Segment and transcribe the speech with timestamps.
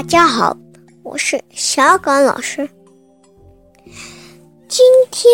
[0.00, 0.56] 大家好，
[1.02, 2.66] 我是小岗老师。
[4.66, 5.30] 今天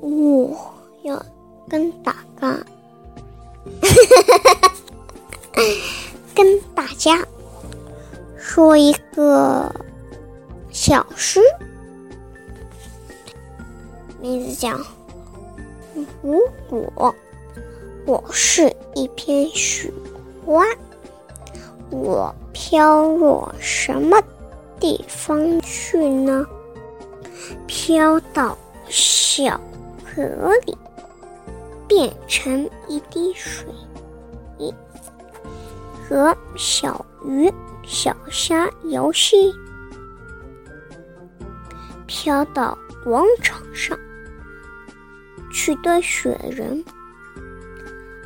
[0.00, 0.58] 我
[1.02, 1.22] 要
[1.68, 2.64] 跟大家，
[6.34, 7.22] 跟大家
[8.38, 9.70] 说一个
[10.70, 11.42] 小诗，
[14.18, 14.70] 名字叫
[16.22, 16.40] 《如
[16.70, 17.14] 果
[18.06, 19.92] 我是一片雪
[20.46, 20.64] 花》。
[21.90, 22.34] 我
[22.74, 24.20] 飘落什么
[24.80, 26.44] 地方去呢？
[27.68, 29.60] 飘到小
[30.04, 30.76] 河里，
[31.86, 33.64] 变成一滴水，
[36.02, 37.48] 和小鱼、
[37.84, 39.54] 小虾游戏；
[42.08, 43.96] 飘到广场上，
[45.52, 46.84] 去对雪人，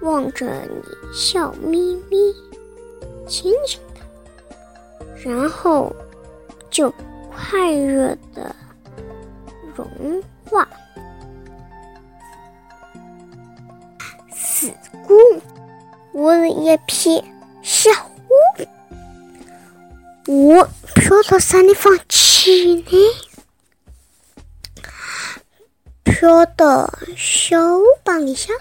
[0.00, 0.82] 望着你
[1.14, 2.34] 笑眯眯。
[3.28, 3.80] 轻轻，
[5.24, 5.94] 然后
[6.70, 6.92] 就
[7.30, 8.54] 快乐的
[9.74, 9.86] 融
[10.44, 10.68] 化。
[14.34, 14.70] 死
[15.06, 15.16] 姑，
[16.12, 17.24] 我是一片
[17.62, 17.90] 小
[20.26, 22.92] 屋，我飘到啥地方去呢？
[26.04, 27.56] 飘到小
[28.04, 28.54] 房里向，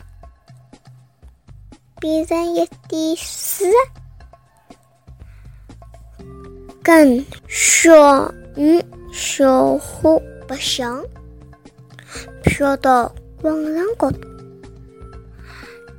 [2.00, 3.67] 变成一滴水。
[6.83, 11.03] 跟小鱼、小花白相，
[12.44, 14.17] 飘到广场高头，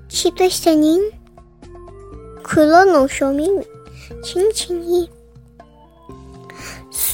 [0.09, 0.99] 去对小人
[2.43, 3.67] 看了侬笑眯眯，
[4.23, 5.09] 亲亲伊，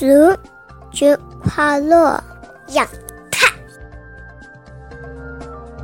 [0.00, 0.36] 然后
[0.92, 2.22] 就快乐
[2.68, 2.86] 阳
[3.30, 3.52] 台。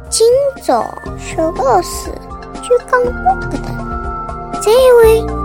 [0.09, 0.27] 今
[0.63, 0.83] 朝
[1.19, 2.11] 小老师
[2.63, 3.59] 就讲到这的，
[4.61, 5.44] 再会。